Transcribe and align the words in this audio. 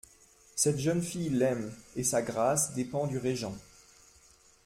Cette 0.55 0.79
jeune 0.79 1.03
fille 1.03 1.29
l'aime; 1.29 1.71
et 1.95 2.03
sa 2.03 2.23
grâce 2.23 2.73
dépend 2.73 3.05
du 3.05 3.19
régent. 3.19 3.55